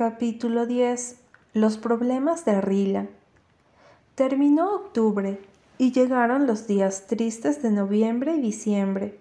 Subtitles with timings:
[0.00, 1.16] Capítulo 10.
[1.52, 3.08] Los problemas de Rila.
[4.14, 5.38] Terminó octubre
[5.76, 9.18] y llegaron los días tristes de noviembre y diciembre.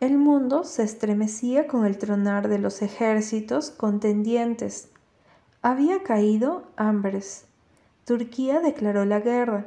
[0.00, 4.90] El mundo se estremecía con el tronar de los ejércitos contendientes.
[5.62, 7.46] Había caído Ambres.
[8.04, 9.64] Turquía declaró la guerra.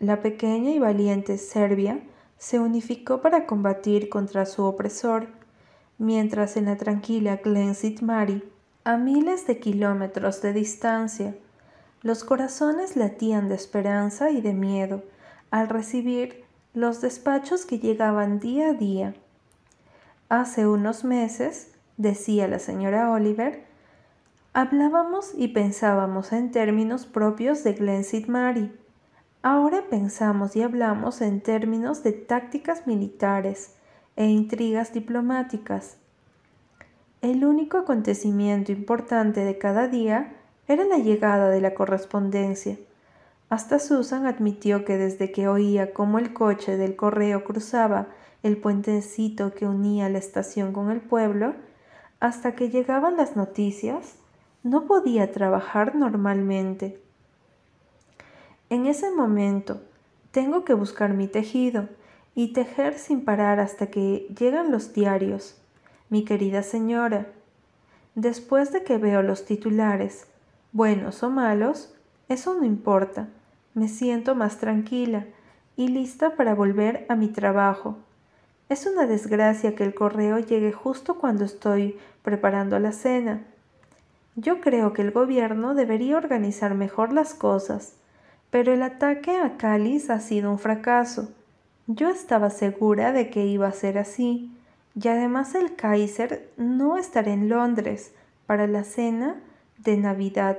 [0.00, 2.00] La pequeña y valiente Serbia
[2.38, 5.28] se unificó para combatir contra su opresor,
[5.96, 8.42] mientras en la tranquila Glensit Mari,
[8.84, 11.34] a miles de kilómetros de distancia,
[12.02, 15.02] los corazones latían de esperanza y de miedo
[15.50, 19.14] al recibir los despachos que llegaban día a día.
[20.28, 23.64] Hace unos meses, decía la señora Oliver,
[24.54, 28.72] hablábamos y pensábamos en términos propios de Glensid Mary.
[29.42, 33.74] Ahora pensamos y hablamos en términos de tácticas militares
[34.16, 35.99] e intrigas diplomáticas.
[37.22, 40.32] El único acontecimiento importante de cada día
[40.68, 42.78] era la llegada de la correspondencia.
[43.50, 48.06] Hasta Susan admitió que desde que oía cómo el coche del correo cruzaba
[48.42, 51.54] el puentecito que unía la estación con el pueblo,
[52.20, 54.14] hasta que llegaban las noticias,
[54.62, 57.02] no podía trabajar normalmente.
[58.70, 59.82] En ese momento,
[60.30, 61.90] tengo que buscar mi tejido
[62.34, 65.59] y tejer sin parar hasta que llegan los diarios.
[66.10, 67.28] Mi querida señora,
[68.14, 70.26] después de que veo los titulares,
[70.72, 71.94] buenos o malos,
[72.28, 73.28] eso no importa
[73.74, 75.26] me siento más tranquila
[75.76, 77.98] y lista para volver a mi trabajo.
[78.68, 83.42] Es una desgracia que el correo llegue justo cuando estoy preparando la cena.
[84.36, 87.94] Yo creo que el gobierno debería organizar mejor las cosas,
[88.50, 91.30] pero el ataque a Cáliz ha sido un fracaso.
[91.86, 94.52] Yo estaba segura de que iba a ser así,
[95.00, 98.12] y además el Kaiser no estará en Londres
[98.46, 99.36] para la cena
[99.78, 100.58] de Navidad.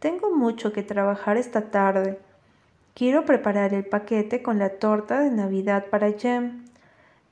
[0.00, 2.18] Tengo mucho que trabajar esta tarde.
[2.94, 6.64] Quiero preparar el paquete con la torta de Navidad para Jem.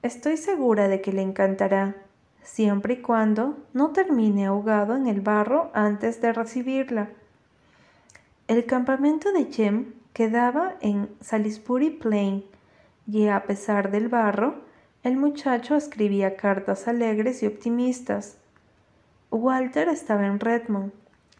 [0.02, 1.96] Estoy segura de que le encantará,
[2.42, 7.08] siempre y cuando no termine ahogado en el barro antes de recibirla.
[8.46, 12.44] El campamento de Jem quedaba en Salisbury Plain
[13.10, 14.65] y a pesar del barro,
[15.06, 18.38] el muchacho escribía cartas alegres y optimistas.
[19.30, 20.90] Walter estaba en Redmond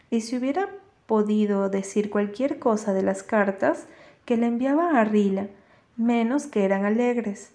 [0.08, 0.68] y si hubiera
[1.06, 3.86] podido decir cualquier cosa de las cartas
[4.24, 5.48] que le enviaba a Rila,
[5.96, 7.50] menos que eran alegres.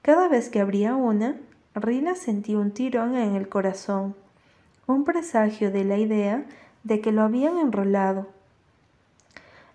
[0.00, 1.36] Cada vez que abría una,
[1.74, 4.14] Rila sentía un tirón en el corazón,
[4.86, 6.46] un presagio de la idea
[6.84, 8.28] de que lo habían enrolado.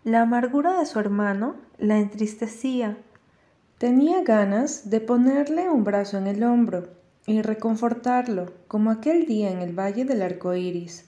[0.04, 2.98] La amargura de su hermano la entristecía.
[3.84, 6.88] Tenía ganas de ponerle un brazo en el hombro
[7.26, 11.04] y reconfortarlo, como aquel día en el Valle del Arco Iris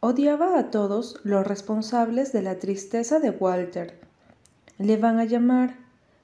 [0.00, 4.00] Odiaba a todos los responsables de la tristeza de Walter.
[4.78, 5.76] Le van a llamar,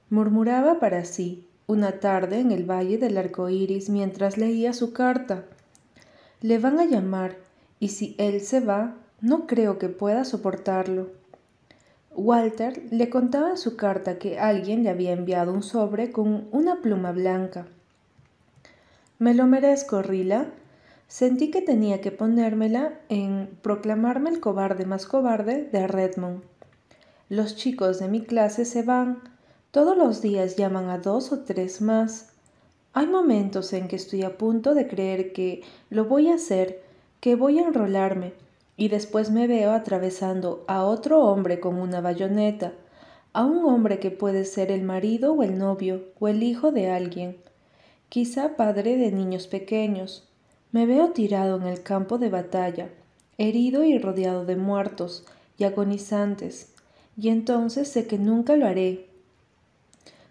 [0.09, 5.43] murmuraba para sí, una tarde en el valle del arco iris mientras leía su carta.
[6.41, 7.35] Le van a llamar,
[7.79, 11.11] y si él se va, no creo que pueda soportarlo.
[12.17, 16.81] Walter le contaba en su carta que alguien le había enviado un sobre con una
[16.81, 17.67] pluma blanca.
[19.19, 20.47] Me lo merezco, Rila,
[21.07, 26.43] Sentí que tenía que ponérmela en proclamarme el cobarde más cobarde de Redmond.
[27.29, 29.21] Los chicos de mi clase se van,
[29.71, 32.33] todos los días llaman a dos o tres más.
[32.91, 36.83] Hay momentos en que estoy a punto de creer que lo voy a hacer,
[37.21, 38.33] que voy a enrolarme,
[38.77, 42.73] y después me veo atravesando a otro hombre con una bayoneta,
[43.33, 46.91] a un hombre que puede ser el marido o el novio o el hijo de
[46.91, 47.37] alguien,
[48.09, 50.27] quizá padre de niños pequeños,
[50.71, 52.89] me veo tirado en el campo de batalla,
[53.37, 55.25] herido y rodeado de muertos
[55.57, 56.73] y agonizantes,
[57.17, 59.07] y entonces sé que nunca lo haré.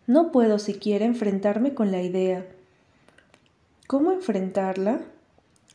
[0.07, 2.47] No puedo siquiera enfrentarme con la idea.
[3.89, 5.01] ¿Cómo enfrentarla?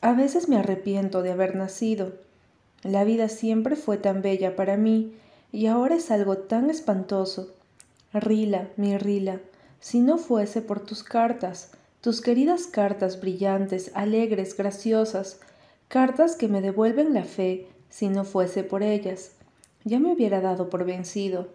[0.00, 2.12] A veces me arrepiento de haber nacido.
[2.82, 5.14] La vida siempre fue tan bella para mí
[5.52, 7.52] y ahora es algo tan espantoso.
[8.12, 9.40] Rila, mi Rila,
[9.80, 11.70] si no fuese por tus cartas,
[12.00, 15.40] tus queridas cartas brillantes, alegres, graciosas,
[15.88, 19.32] cartas que me devuelven la fe si no fuese por ellas,
[19.84, 21.48] ya me hubiera dado por vencido.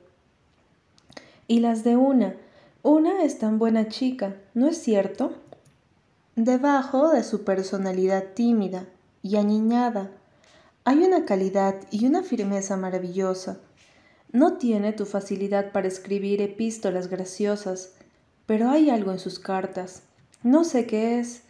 [1.48, 2.36] Y las de una,
[2.84, 5.34] una es tan buena chica, ¿no es cierto?
[6.36, 8.86] Debajo de su personalidad tímida
[9.24, 10.12] y aniñada,
[10.88, 13.60] hay una calidad y una firmeza maravillosa.
[14.32, 17.96] No tiene tu facilidad para escribir epístolas graciosas,
[18.46, 20.04] pero hay algo en sus cartas,
[20.44, 21.44] no sé qué es,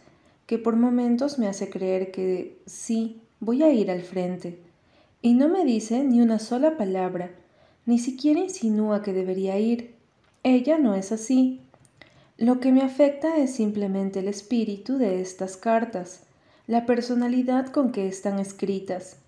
[0.46, 4.60] que por momentos me hace creer que sí, voy a ir al frente.
[5.22, 7.30] Y no me dice ni una sola palabra,
[7.86, 9.94] ni siquiera insinúa que debería ir.
[10.42, 11.60] Ella no es así.
[12.38, 16.24] Lo que me afecta es simplemente el espíritu de estas cartas,
[16.66, 19.18] la personalidad con que están escritas.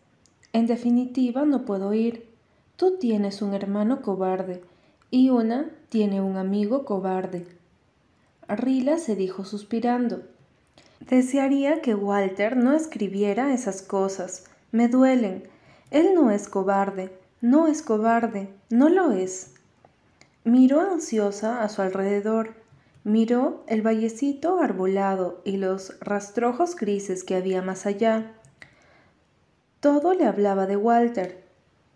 [0.53, 2.29] En definitiva, no puedo ir.
[2.77, 4.63] Tú tienes un hermano cobarde
[5.11, 7.47] y una tiene un amigo cobarde.
[8.49, 10.23] Rila se dijo suspirando.
[11.01, 14.45] Desearía que Walter no escribiera esas cosas.
[14.73, 15.45] Me duelen.
[15.91, 17.13] Él no es cobarde.
[17.41, 18.49] No es cobarde.
[18.71, 19.55] No lo es.
[20.45, 22.55] Miró ansiosa a su alrededor.
[23.05, 28.35] Miró el vallecito arbolado y los rastrojos grises que había más allá.
[29.81, 31.43] Todo le hablaba de Walter.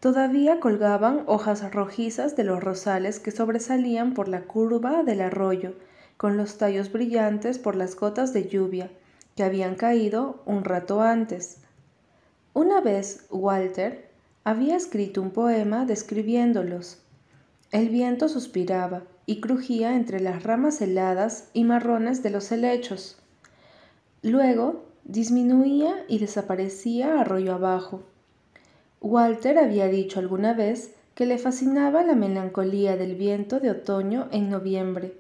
[0.01, 5.75] Todavía colgaban hojas rojizas de los rosales que sobresalían por la curva del arroyo,
[6.17, 8.91] con los tallos brillantes por las gotas de lluvia
[9.37, 11.59] que habían caído un rato antes.
[12.55, 14.09] Una vez Walter
[14.45, 17.03] había escrito un poema describiéndolos.
[17.71, 23.19] El viento suspiraba y crujía entre las ramas heladas y marrones de los helechos.
[24.23, 28.03] Luego disminuía y desaparecía arroyo abajo.
[29.01, 34.51] Walter había dicho alguna vez que le fascinaba la melancolía del viento de otoño en
[34.51, 35.15] noviembre.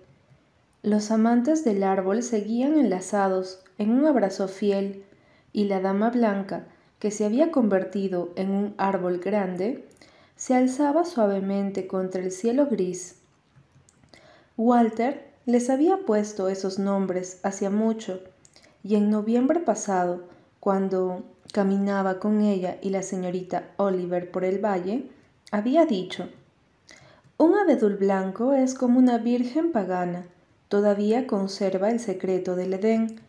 [0.82, 5.04] Los amantes del árbol seguían enlazados en un abrazo fiel
[5.52, 6.66] y la dama blanca,
[6.98, 9.86] que se había convertido en un árbol grande,
[10.36, 13.20] se alzaba suavemente contra el cielo gris.
[14.56, 18.20] Walter les había puesto esos nombres hacía mucho,
[18.84, 20.24] y en noviembre pasado,
[20.60, 21.22] cuando
[21.52, 25.08] caminaba con ella y la señorita Oliver por el valle,
[25.50, 26.28] había dicho,
[27.38, 30.26] Un abedul blanco es como una virgen pagana,
[30.68, 33.20] todavía conserva el secreto del Edén,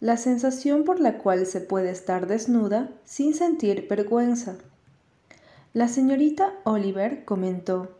[0.00, 4.56] la sensación por la cual se puede estar desnuda sin sentir vergüenza.
[5.72, 7.96] La señorita Oliver comentó,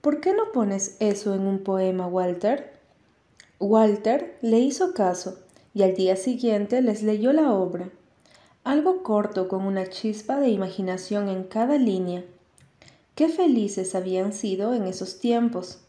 [0.00, 2.72] ¿Por qué no pones eso en un poema, Walter?
[3.58, 5.38] Walter le hizo caso
[5.74, 7.90] y al día siguiente les leyó la obra,
[8.64, 12.24] algo corto con una chispa de imaginación en cada línea.
[13.14, 15.80] Qué felices habían sido en esos tiempos.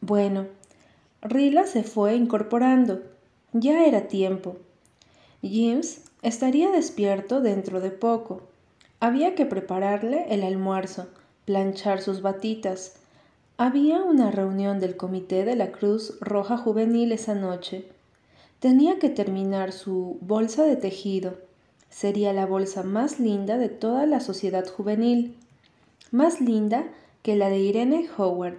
[0.00, 0.46] Bueno,
[1.22, 3.00] Rila se fue incorporando.
[3.52, 4.56] Ya era tiempo.
[5.42, 8.42] James estaría despierto dentro de poco.
[9.00, 11.06] Había que prepararle el almuerzo,
[11.44, 12.94] planchar sus batitas.
[13.56, 17.86] Había una reunión del comité de la Cruz Roja Juvenil esa noche.
[18.62, 21.36] Tenía que terminar su bolsa de tejido.
[21.90, 25.36] Sería la bolsa más linda de toda la sociedad juvenil,
[26.12, 26.84] más linda
[27.24, 28.58] que la de Irene Howard.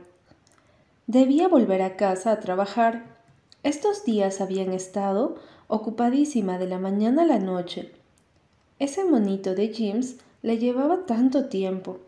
[1.07, 3.05] Debía volver a casa a trabajar.
[3.63, 5.37] Estos días habían estado
[5.69, 7.93] ocupadísima de la mañana a la noche.
[8.79, 11.99] Ese monito de James le llevaba tanto tiempo,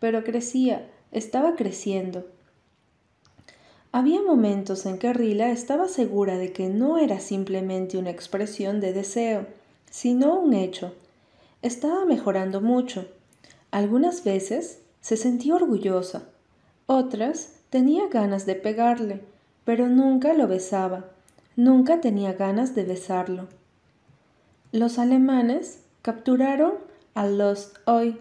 [0.00, 2.24] pero crecía, estaba creciendo.
[3.94, 8.94] Había momentos en que Rila estaba segura de que no era simplemente una expresión de
[8.94, 9.46] deseo,
[9.90, 10.94] sino un hecho.
[11.60, 13.06] Estaba mejorando mucho.
[13.70, 16.22] Algunas veces se sentía orgullosa,
[16.86, 19.20] otras tenía ganas de pegarle,
[19.64, 21.04] pero nunca lo besaba,
[21.56, 23.48] nunca tenía ganas de besarlo.
[24.72, 26.74] Los alemanes capturaron
[27.12, 28.18] a Lost hoy,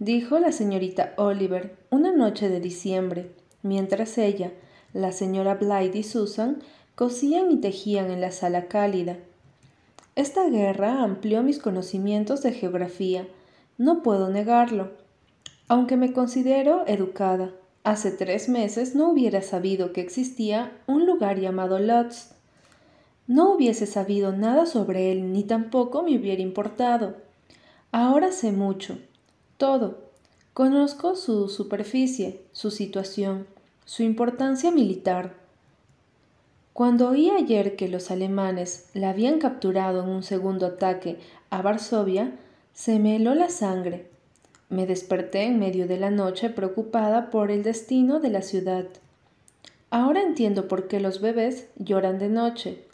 [0.00, 3.30] dijo la señorita Oliver una noche de diciembre,
[3.62, 4.50] mientras ella,
[4.92, 6.62] la señora Blythe y Susan
[6.94, 9.16] cosían y tejían en la sala cálida.
[10.14, 13.26] Esta guerra amplió mis conocimientos de geografía,
[13.78, 14.90] no puedo negarlo.
[15.68, 21.78] Aunque me considero educada, hace tres meses no hubiera sabido que existía un lugar llamado
[21.78, 22.32] Lodz.
[23.26, 27.16] No hubiese sabido nada sobre él, ni tampoco me hubiera importado.
[27.90, 28.98] Ahora sé mucho,
[29.56, 30.10] todo.
[30.52, 33.46] Conozco su superficie, su situación,
[33.84, 35.34] su importancia militar.
[36.72, 41.18] Cuando oí ayer que los alemanes la habían capturado en un segundo ataque
[41.50, 42.32] a Varsovia,
[42.72, 44.06] se me heló la sangre.
[44.70, 48.86] Me desperté en medio de la noche preocupada por el destino de la ciudad.
[49.90, 52.84] Ahora entiendo por qué los bebés lloran de noche.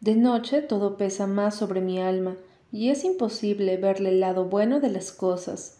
[0.00, 2.36] De noche todo pesa más sobre mi alma
[2.72, 5.77] y es imposible verle el lado bueno de las cosas.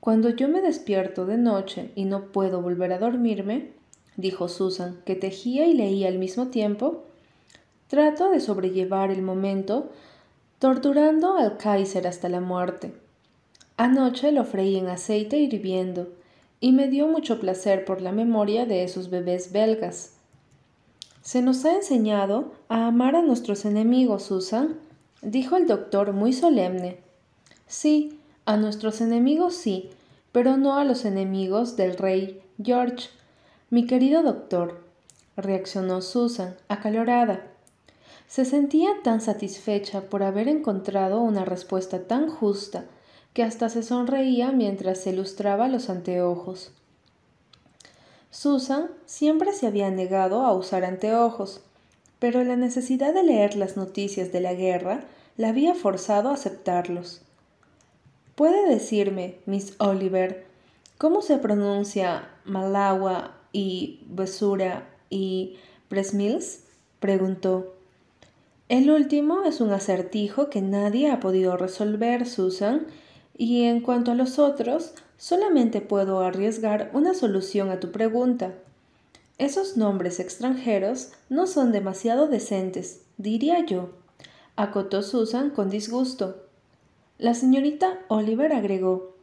[0.00, 3.72] Cuando yo me despierto de noche y no puedo volver a dormirme,
[4.16, 7.04] dijo Susan, que tejía y leía al mismo tiempo,
[7.88, 9.90] trato de sobrellevar el momento
[10.58, 12.92] torturando al Kaiser hasta la muerte.
[13.76, 16.08] Anoche lo freí en aceite hirviendo
[16.60, 20.12] y me dio mucho placer por la memoria de esos bebés belgas.
[21.22, 24.78] Se nos ha enseñado a amar a nuestros enemigos, Susan,
[25.22, 26.98] dijo el doctor muy solemne.
[27.66, 28.19] Sí,
[28.50, 29.90] a nuestros enemigos sí,
[30.32, 33.08] pero no a los enemigos del rey George.
[33.70, 34.80] Mi querido doctor,
[35.36, 37.46] reaccionó Susan, acalorada.
[38.26, 42.86] Se sentía tan satisfecha por haber encontrado una respuesta tan justa
[43.34, 46.72] que hasta se sonreía mientras se lustraba los anteojos.
[48.32, 51.60] Susan siempre se había negado a usar anteojos,
[52.18, 55.04] pero la necesidad de leer las noticias de la guerra
[55.36, 57.22] la había forzado a aceptarlos.
[58.34, 60.46] ¿Puede decirme, Miss Oliver,
[60.98, 65.56] cómo se pronuncia Malawa y Besura y
[65.88, 66.64] Presmills?
[67.00, 67.74] preguntó.
[68.68, 72.86] El último es un acertijo que nadie ha podido resolver, Susan,
[73.36, 78.54] y en cuanto a los otros, solamente puedo arriesgar una solución a tu pregunta.
[79.38, 83.90] Esos nombres extranjeros no son demasiado decentes, diría yo,
[84.54, 86.49] acotó Susan con disgusto.
[87.20, 89.14] La señorita Oliver agregó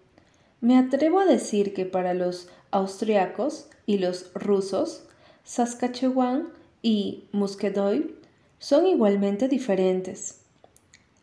[0.62, 5.06] Me atrevo a decir que para los austriacos y los rusos,
[5.44, 6.50] Saskatchewan
[6.84, 8.14] y Muskedoy
[8.60, 10.42] son igualmente diferentes.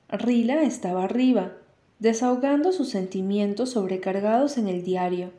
[0.09, 1.53] Rila estaba arriba,
[2.01, 5.31] desahogando sus sentimientos sobrecargados en el diario.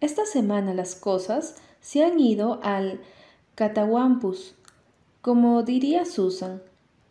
[0.00, 2.98] Esta semana las cosas se han ido al
[3.56, 4.54] catawampus,
[5.20, 6.62] como diría Susan.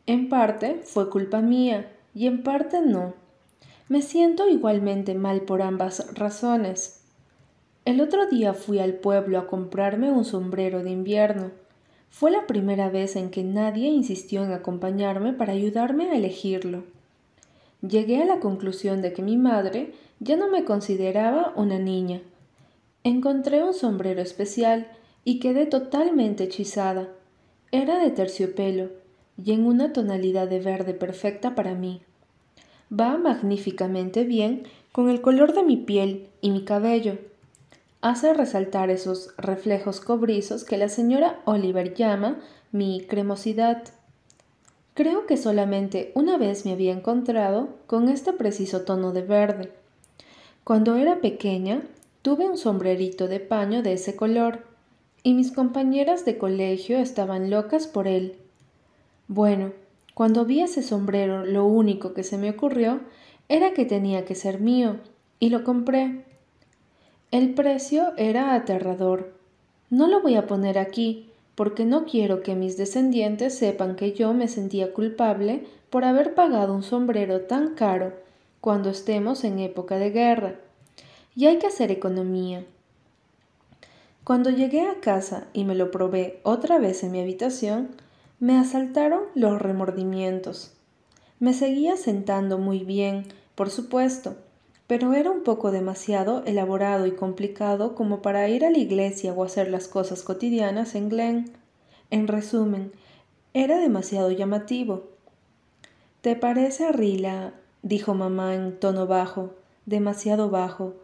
[0.07, 3.13] En parte fue culpa mía y en parte no.
[3.89, 7.01] Me siento igualmente mal por ambas razones.
[7.85, 11.51] El otro día fui al pueblo a comprarme un sombrero de invierno.
[12.09, 16.83] Fue la primera vez en que nadie insistió en acompañarme para ayudarme a elegirlo
[17.87, 22.21] llegué a la conclusión de que mi madre ya no me consideraba una niña.
[23.03, 24.87] Encontré un sombrero especial
[25.25, 27.09] y quedé totalmente hechizada.
[27.71, 28.89] Era de terciopelo
[29.41, 32.01] y en una tonalidad de verde perfecta para mí.
[32.91, 37.17] Va magníficamente bien con el color de mi piel y mi cabello.
[38.01, 42.39] Hace resaltar esos reflejos cobrizos que la señora Oliver llama
[42.71, 43.83] mi cremosidad.
[44.93, 49.71] Creo que solamente una vez me había encontrado con este preciso tono de verde.
[50.63, 51.81] Cuando era pequeña,
[52.21, 54.63] tuve un sombrerito de paño de ese color,
[55.23, 58.37] y mis compañeras de colegio estaban locas por él.
[59.33, 59.71] Bueno,
[60.13, 62.99] cuando vi ese sombrero, lo único que se me ocurrió
[63.49, 64.97] era que tenía que ser mío,
[65.39, 66.23] y lo compré.
[67.31, 69.33] El precio era aterrador.
[69.89, 74.35] No lo voy a poner aquí, porque no quiero que mis descendientes sepan que yo
[74.35, 78.13] me sentía culpable por haber pagado un sombrero tan caro
[78.61, 80.59] cuando estemos en época de guerra.
[81.35, 82.65] Y hay que hacer economía.
[84.23, 87.95] Cuando llegué a casa y me lo probé otra vez en mi habitación,
[88.43, 90.73] me asaltaron los remordimientos.
[91.39, 93.23] Me seguía sentando muy bien,
[93.55, 94.35] por supuesto,
[94.85, 99.45] pero era un poco demasiado elaborado y complicado como para ir a la iglesia o
[99.45, 101.53] hacer las cosas cotidianas en Glen.
[102.11, 102.91] En resumen,
[103.53, 105.03] era demasiado llamativo.
[106.19, 107.53] ¿Te parece, Rila?
[107.81, 109.51] dijo mamá en tono bajo,
[109.85, 110.95] demasiado bajo.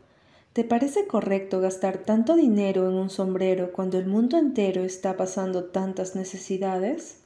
[0.51, 5.63] ¿Te parece correcto gastar tanto dinero en un sombrero cuando el mundo entero está pasando
[5.63, 7.19] tantas necesidades?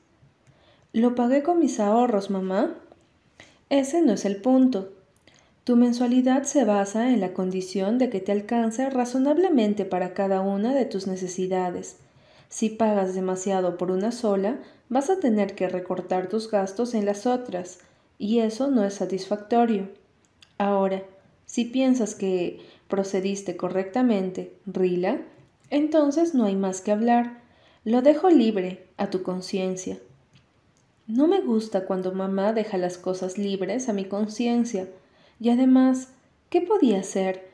[0.93, 2.75] Lo pagué con mis ahorros, mamá.
[3.69, 4.93] Ese no es el punto.
[5.63, 10.75] Tu mensualidad se basa en la condición de que te alcance razonablemente para cada una
[10.75, 11.97] de tus necesidades.
[12.47, 17.25] Si pagas demasiado por una sola, vas a tener que recortar tus gastos en las
[17.25, 17.79] otras,
[18.19, 19.89] y eso no es satisfactorio.
[20.59, 21.01] Ahora,
[21.47, 25.21] si piensas que procediste correctamente, Rila,
[25.71, 27.41] entonces no hay más que hablar.
[27.83, 29.97] Lo dejo libre a tu conciencia.
[31.07, 34.87] No me gusta cuando mamá deja las cosas libres a mi conciencia,
[35.39, 36.13] y además,
[36.49, 37.49] ¿qué podía hacer?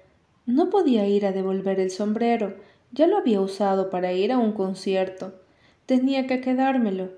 [0.46, 2.56] No podía ir a devolver el sombrero,
[2.92, 5.34] ya lo había usado para ir a un concierto.
[5.86, 7.10] Tenía que quedármelo.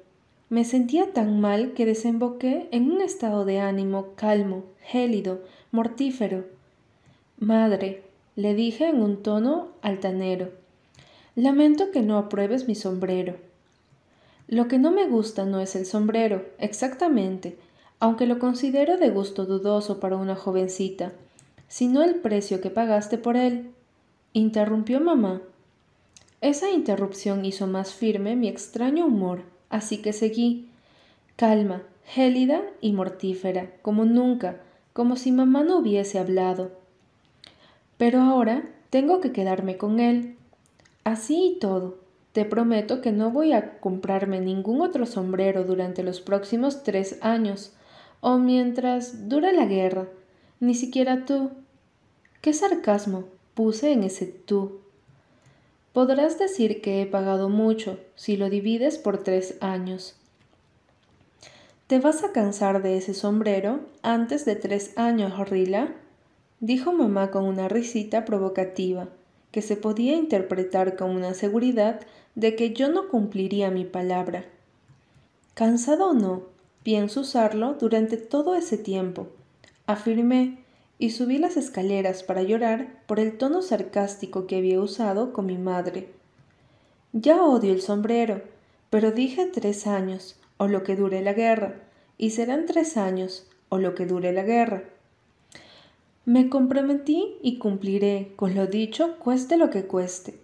[0.50, 6.46] Me sentía tan mal que desemboqué en un estado de ánimo calmo, gélido, mortífero.
[7.38, 8.04] Madre,
[8.36, 10.52] le dije en un tono altanero,
[11.36, 13.50] lamento que no apruebes mi sombrero.
[14.51, 17.58] Lo que no me gusta no es el sombrero, exactamente,
[18.01, 21.13] aunque lo considero de gusto dudoso para una jovencita,
[21.70, 23.72] sino el precio que pagaste por él.
[24.34, 25.41] Interrumpió mamá.
[26.41, 30.67] Esa interrupción hizo más firme mi extraño humor, así que seguí,
[31.38, 34.58] calma, gélida y mortífera, como nunca,
[34.91, 36.72] como si mamá no hubiese hablado.
[37.98, 40.36] Pero ahora tengo que quedarme con él.
[41.05, 42.00] Así y todo,
[42.34, 47.74] te prometo que no voy a comprarme ningún otro sombrero durante los próximos tres años,
[48.22, 50.08] o mientras dure la guerra,
[50.60, 51.50] Ni siquiera tú.
[52.40, 53.24] ¿Qué sarcasmo
[53.56, 54.82] puse en ese tú?
[55.92, 60.16] Podrás decir que he pagado mucho si lo divides por tres años.
[61.88, 65.96] ¿Te vas a cansar de ese sombrero antes de tres años, Rila?
[66.62, 69.10] dijo mamá con una risita provocativa,
[69.51, 72.01] que se podía interpretar como una seguridad
[72.36, 74.46] de que yo no cumpliría mi palabra.
[75.53, 76.43] Cansado o no,
[76.84, 79.27] pienso usarlo durante todo ese tiempo,
[79.86, 80.60] afirmé,
[80.98, 85.58] y subí las escaleras para llorar por el tono sarcástico que había usado con mi
[85.58, 86.10] madre.
[87.12, 88.43] Ya odio el sombrero,
[88.91, 91.81] pero dije tres años, o lo que dure la guerra,
[92.20, 94.84] y serán tres años, o lo que dure la guerra.
[96.32, 100.40] Me comprometí y cumpliré con lo dicho, cueste lo que cueste.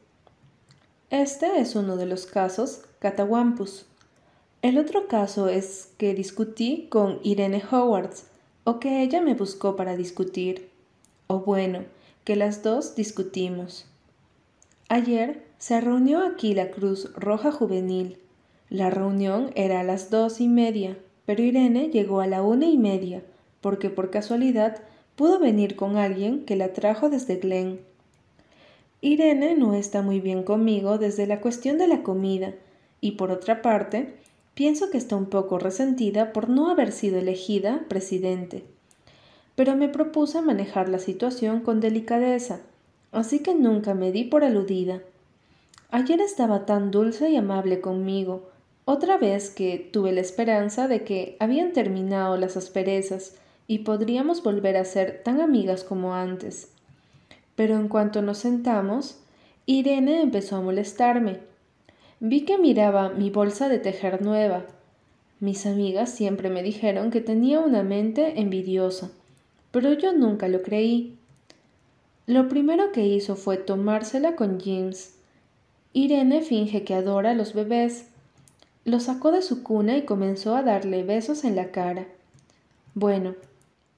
[1.12, 3.86] Este es uno de los casos catawampus.
[4.62, 8.10] El otro caso es que discutí con Irene Howard,
[8.66, 10.68] o que ella me buscó para discutir,
[11.28, 11.86] o bueno,
[12.26, 13.86] que las dos discutimos.
[14.90, 18.18] Ayer se reunió aquí la Cruz Roja Juvenil.
[18.70, 22.78] La reunión era a las dos y media, pero Irene llegó a la una y
[22.78, 23.24] media,
[23.62, 24.82] porque por casualidad
[25.18, 27.82] pudo venir con alguien que la trajo desde Glen.
[29.02, 32.54] Irene no está muy bien conmigo desde la cuestión de la comida,
[33.02, 34.14] y por otra parte,
[34.54, 38.64] pienso que está un poco resentida por no haber sido elegida presidente.
[39.56, 42.60] Pero me propuse manejar la situación con delicadeza,
[43.12, 45.02] así que nunca me di por aludida.
[45.90, 48.50] Ayer estaba tan dulce y amable conmigo,
[48.86, 53.34] otra vez que tuve la esperanza de que habían terminado las asperezas
[53.68, 56.72] y podríamos volver a ser tan amigas como antes.
[57.56, 59.20] Pero en cuanto nos sentamos,
[59.66, 61.40] Irene empezó a molestarme.
[62.20, 64.66] Vi que miraba mi bolsa de tejer nueva.
[65.40, 69.12] Mis amigas siempre me dijeron que tenía una mente envidiosa,
[69.72, 71.18] pero yo nunca lo creí.
[72.26, 75.16] Lo primero que hizo fue tomársela con James.
[75.94, 78.08] Irene finge que adora a los bebés,
[78.86, 82.08] lo sacó de su cuna y comenzó a darle besos en la cara.
[82.96, 83.36] Bueno,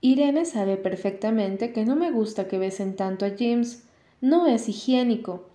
[0.01, 3.83] Irene sabe perfectamente que no me gusta que besen tanto a James.
[4.21, 5.45] No es higiénico.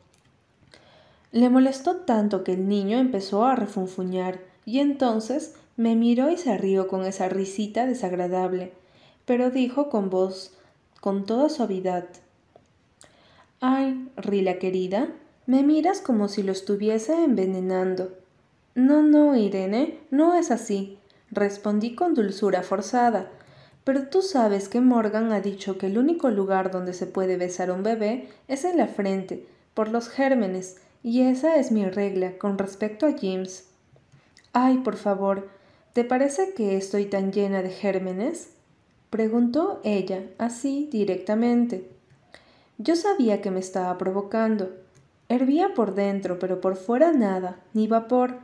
[1.33, 6.57] Le molestó tanto que el niño empezó a refunfuñar y entonces me miró y se
[6.57, 8.72] rió con esa risita desagradable,
[9.24, 10.52] pero dijo con voz,
[11.00, 12.07] con toda suavidad.
[13.61, 15.09] Ay, Rila querida,
[15.46, 18.16] me miras como si lo estuviese envenenando.
[18.74, 20.98] No, no, Irene, no es así,
[21.30, 23.30] respondí con dulzura forzada.
[23.85, 27.68] Pero tú sabes que Morgan ha dicho que el único lugar donde se puede besar
[27.68, 32.38] a un bebé es en la frente, por los gérmenes, y esa es mi regla
[32.38, 33.68] con respecto a James.
[34.55, 35.51] Ay, por favor,
[35.92, 38.51] ¿te parece que estoy tan llena de gérmenes?
[39.11, 41.88] preguntó ella, así directamente.
[42.79, 44.70] Yo sabía que me estaba provocando.
[45.29, 48.38] Hervía por dentro, pero por fuera nada, ni vapor.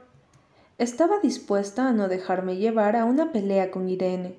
[0.79, 4.37] Estaba dispuesta a no dejarme llevar a una pelea con Irene.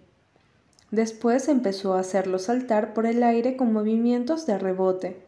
[0.91, 5.21] Después empezó a hacerlo saltar por el aire con movimientos de rebote.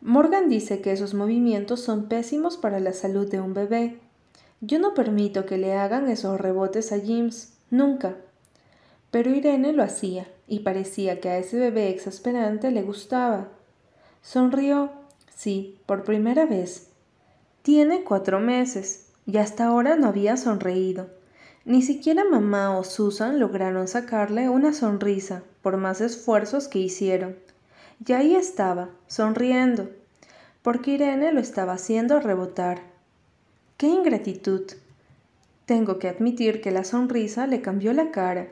[0.00, 3.98] Morgan dice que esos movimientos son pésimos para la salud de un bebé.
[4.60, 8.16] Yo no permito que le hagan esos rebotes a James, nunca.
[9.10, 13.48] Pero Irene lo hacía, y parecía que a ese bebé exasperante le gustaba.
[14.22, 14.90] Sonrió,
[15.34, 16.88] sí, por primera vez.
[17.62, 21.08] Tiene cuatro meses y hasta ahora no había sonreído.
[21.66, 27.36] Ni siquiera mamá o Susan lograron sacarle una sonrisa por más esfuerzos que hicieron.
[28.06, 29.88] Y ahí estaba, sonriendo,
[30.62, 32.82] porque Irene lo estaba haciendo rebotar.
[33.78, 34.64] ¡Qué ingratitud!
[35.64, 38.48] Tengo que admitir que la sonrisa le cambió la cara.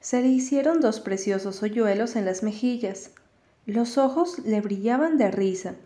[0.00, 3.12] Se le hicieron dos preciosos hoyuelos en las mejillas.
[3.66, 5.76] Los ojos le brillaban de risa.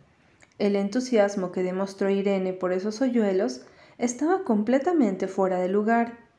[0.59, 3.61] El entusiasmo que demostró Irene por esos hoyuelos
[3.99, 6.32] estaba completamente fuera de lugar.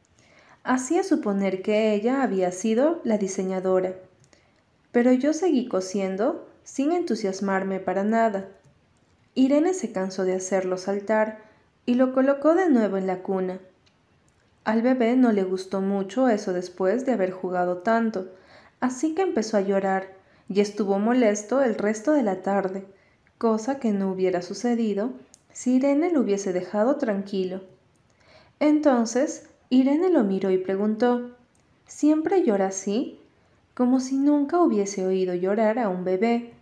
[0.64, 3.96] Hacía suponer que ella había sido la diseñadora.
[4.92, 8.48] Pero yo seguí cosiendo sin entusiasmarme para nada.
[9.36, 11.40] Irene se cansó de hacerlo saltar
[11.86, 13.60] y lo colocó de nuevo en la cuna.
[14.64, 18.32] Al bebé no le gustó mucho eso después de haber jugado tanto,
[18.80, 20.14] así que empezó a llorar
[20.48, 22.86] y estuvo molesto el resto de la tarde,
[23.38, 25.12] cosa que no hubiera sucedido
[25.52, 27.62] si Irene lo hubiese dejado tranquilo.
[28.60, 31.32] Entonces Irene lo miró y preguntó
[31.88, 33.20] ¿Siempre llora así?
[33.74, 36.54] como si nunca hubiese oído llorar a un bebé.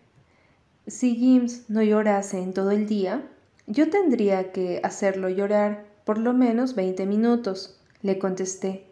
[0.88, 3.28] Si James no llorase en todo el día,
[3.68, 8.86] yo tendría que hacerlo llorar por lo menos veinte minutos, le contesté.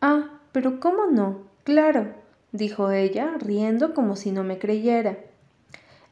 [0.00, 1.42] Ah, pero ¿cómo no?
[1.62, 2.08] Claro,
[2.50, 5.16] dijo ella, riendo como si no me creyera.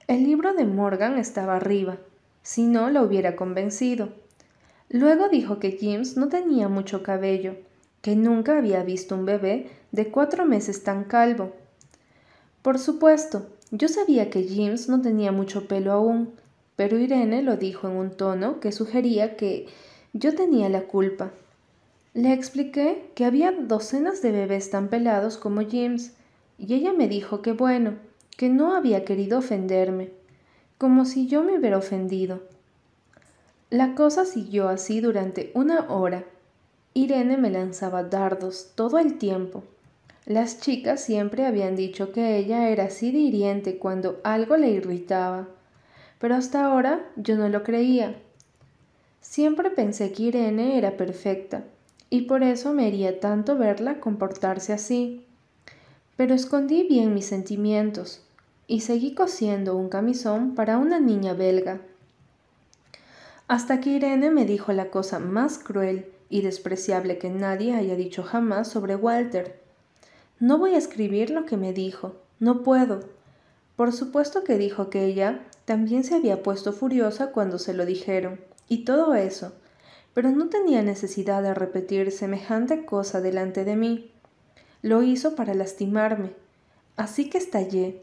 [0.06, 1.96] El libro de Morgan estaba arriba,
[2.44, 4.10] si no lo hubiera convencido.
[4.88, 7.56] Luego dijo que James no tenía mucho cabello,
[8.02, 11.52] que nunca había visto un bebé de cuatro meses tan calvo.
[12.62, 16.34] Por supuesto, yo sabía que James no tenía mucho pelo aún,
[16.76, 19.66] pero Irene lo dijo en un tono que sugería que
[20.12, 21.32] yo tenía la culpa.
[22.14, 26.14] Le expliqué que había docenas de bebés tan pelados como James,
[26.58, 27.94] y ella me dijo que bueno,
[28.36, 30.10] que no había querido ofenderme,
[30.78, 32.40] como si yo me hubiera ofendido.
[33.70, 36.24] La cosa siguió así durante una hora.
[36.94, 39.64] Irene me lanzaba dardos todo el tiempo.
[40.24, 45.48] Las chicas siempre habían dicho que ella era así de hiriente cuando algo le irritaba,
[46.20, 48.14] pero hasta ahora yo no lo creía.
[49.20, 51.64] Siempre pensé que Irene era perfecta,
[52.08, 55.26] y por eso me hería tanto verla comportarse así.
[56.16, 58.22] Pero escondí bien mis sentimientos
[58.68, 61.80] y seguí cosiendo un camisón para una niña belga.
[63.48, 68.22] Hasta que Irene me dijo la cosa más cruel y despreciable que nadie haya dicho
[68.22, 69.60] jamás sobre Walter.
[70.40, 73.00] No voy a escribir lo que me dijo, no puedo.
[73.76, 78.40] Por supuesto que dijo que ella también se había puesto furiosa cuando se lo dijeron,
[78.68, 79.52] y todo eso,
[80.12, 84.10] pero no tenía necesidad de repetir semejante cosa delante de mí.
[84.82, 86.32] Lo hizo para lastimarme,
[86.96, 88.02] así que estallé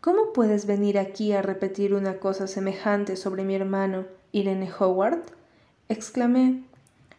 [0.00, 5.22] ¿Cómo puedes venir aquí a repetir una cosa semejante sobre mi hermano, Irene Howard?
[5.88, 6.62] exclamé.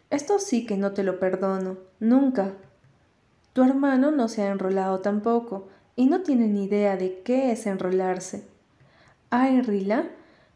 [0.10, 2.54] Esto sí que no te lo perdono, nunca.
[3.54, 7.68] Tu hermano no se ha enrolado tampoco, y no tiene ni idea de qué es
[7.68, 8.46] enrolarse.
[9.30, 10.10] Ay, Rila,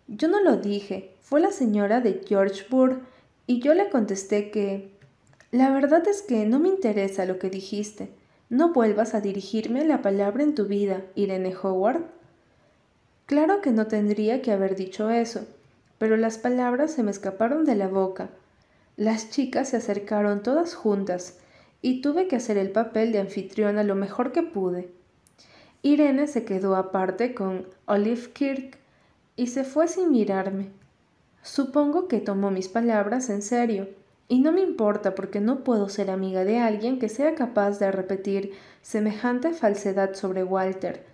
[0.07, 3.01] yo no lo dije, fue la señora de George Burr,
[3.47, 4.95] y yo le contesté que...
[5.51, 8.09] La verdad es que no me interesa lo que dijiste.
[8.49, 12.03] No vuelvas a dirigirme la palabra en tu vida, Irene Howard.
[13.25, 15.47] Claro que no tendría que haber dicho eso,
[15.97, 18.29] pero las palabras se me escaparon de la boca.
[18.97, 21.39] Las chicas se acercaron todas juntas
[21.81, 24.89] y tuve que hacer el papel de anfitriona lo mejor que pude.
[25.81, 28.77] Irene se quedó aparte con Olive Kirk
[29.35, 30.69] y se fue sin mirarme.
[31.43, 33.87] Supongo que tomó mis palabras en serio,
[34.27, 37.91] y no me importa porque no puedo ser amiga de alguien que sea capaz de
[37.91, 41.05] repetir semejante falsedad sobre Walter,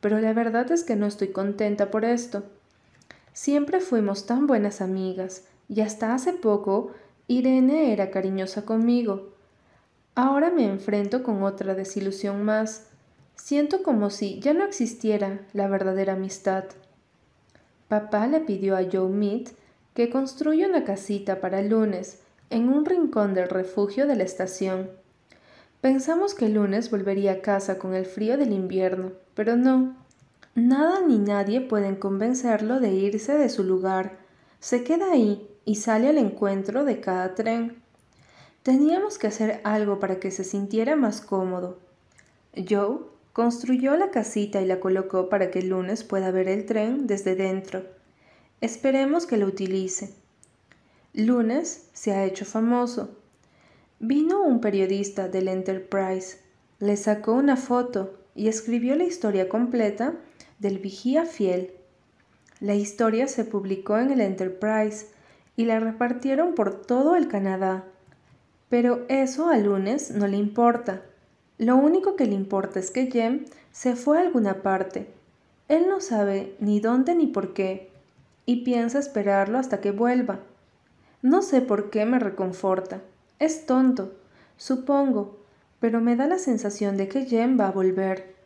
[0.00, 2.42] pero la verdad es que no estoy contenta por esto.
[3.32, 6.92] Siempre fuimos tan buenas amigas, y hasta hace poco
[7.28, 9.32] Irene era cariñosa conmigo.
[10.14, 12.88] Ahora me enfrento con otra desilusión más.
[13.34, 16.64] Siento como si ya no existiera la verdadera amistad.
[17.88, 19.48] Papá le pidió a Joe Mead
[19.94, 24.90] que construya una casita para lunes en un rincón del refugio de la estación.
[25.80, 29.96] Pensamos que el lunes volvería a casa con el frío del invierno, pero no.
[30.54, 34.18] Nada ni nadie pueden convencerlo de irse de su lugar.
[34.60, 37.82] Se queda ahí y sale al encuentro de cada tren.
[38.62, 41.78] Teníamos que hacer algo para que se sintiera más cómodo.
[42.68, 42.98] Joe
[43.32, 47.34] construyó la casita y la colocó para que el lunes pueda ver el tren desde
[47.34, 47.84] dentro.
[48.60, 50.14] Esperemos que lo utilice.
[51.14, 53.16] Lunes se ha hecho famoso.
[54.00, 56.38] Vino un periodista del Enterprise,
[56.78, 60.14] le sacó una foto y escribió la historia completa
[60.62, 61.72] del vigía fiel.
[62.60, 65.08] La historia se publicó en el Enterprise
[65.56, 67.84] y la repartieron por todo el Canadá.
[68.68, 71.02] Pero eso a lunes no le importa.
[71.58, 75.08] Lo único que le importa es que Jem se fue a alguna parte.
[75.68, 77.90] Él no sabe ni dónde ni por qué,
[78.46, 80.40] y piensa esperarlo hasta que vuelva.
[81.22, 83.02] No sé por qué me reconforta.
[83.40, 84.12] Es tonto,
[84.56, 85.40] supongo,
[85.80, 88.36] pero me da la sensación de que Jem va a volver.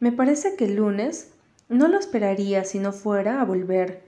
[0.00, 1.32] Me parece que el lunes
[1.68, 4.02] no lo esperaría si no fuera a volver.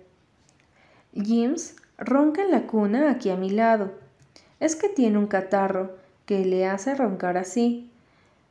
[1.15, 3.93] James ronca en la cuna aquí a mi lado.
[4.61, 5.97] Es que tiene un catarro
[6.27, 7.91] que le hace roncar así.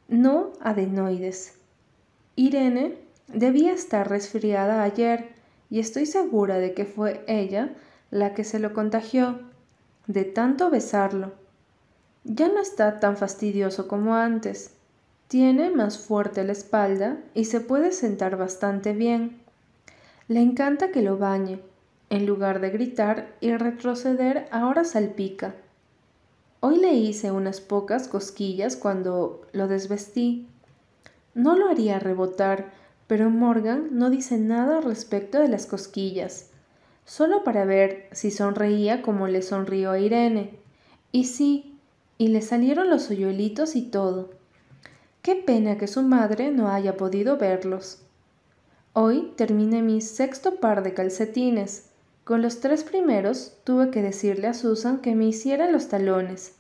[0.08, 1.56] No adenoides.
[2.36, 2.96] Irene
[3.28, 5.30] debía estar resfriada ayer
[5.70, 7.70] y estoy segura de que fue ella
[8.12, 9.40] la que se lo contagió,
[10.08, 11.34] de tanto besarlo.
[12.24, 14.72] Ya no está tan fastidioso como antes.
[15.30, 19.38] Tiene más fuerte la espalda y se puede sentar bastante bien.
[20.28, 21.62] Le encanta que lo bañe.
[22.10, 25.54] En lugar de gritar y retroceder, ahora salpica.
[26.62, 30.48] Hoy le hice unas pocas cosquillas cuando lo desvestí.
[31.36, 32.72] No lo haría rebotar,
[33.06, 36.50] pero Morgan no dice nada respecto de las cosquillas,
[37.06, 40.58] solo para ver si sonreía como le sonrió a Irene.
[41.12, 41.78] Y sí,
[42.18, 44.39] y le salieron los hoyuelitos y todo.
[45.22, 48.02] Qué pena que su madre no haya podido verlos.
[48.94, 51.90] Hoy terminé mi sexto par de calcetines.
[52.24, 56.56] Con los tres primeros tuve que decirle a Susan que me hiciera los talones.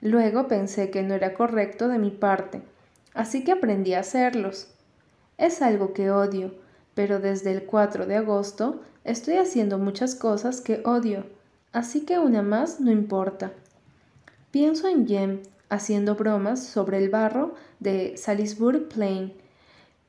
[0.00, 2.62] Luego pensé que no era correcto de mi parte,
[3.14, 4.68] así que aprendí a hacerlos.
[5.38, 6.52] Es algo que odio,
[6.94, 11.24] pero desde el 4 de agosto estoy haciendo muchas cosas que odio,
[11.72, 13.52] así que una más no importa.
[14.50, 19.32] Pienso en Jem haciendo bromas sobre el barro de Salisbury Plain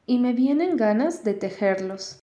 [0.05, 2.24] y me vienen ganas de tejerlos.